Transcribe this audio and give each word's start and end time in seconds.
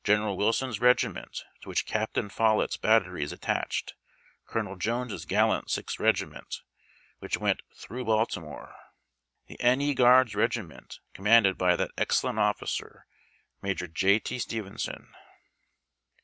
WILSON'S 0.07 0.79
EEGIMENT, 0.81 1.43
To 1.61 1.69
which 1.69 1.85
CAPT. 1.85 2.15
POLLETT'S 2.35 2.77
BATTEEY 2.77 3.21
is 3.21 3.31
attached; 3.31 3.93
COL. 4.47 4.75
JONES' 4.75 5.25
GALLANT 5.25 5.69
SIXTH 5.69 6.01
EEGIMENT, 6.01 6.61
WlUCn 7.21 7.37
WEST" 7.39 7.61
TIIUOfGH 7.87 8.05
BALTIMORE"; 8.07 8.75
THE 9.45 9.59
N. 9.61 9.79
E. 9.81 9.93
GUAEDS 9.93 10.33
EEGIMENT, 10.35 11.01
commanded 11.13 11.55
by 11.55 11.75
that 11.75 11.91
excellent 11.99 12.39
officer, 12.39 13.05
MAJOE 13.61 13.93
J. 13.93 14.17
T. 14.17 14.39
STEVENSON. 14.39 15.13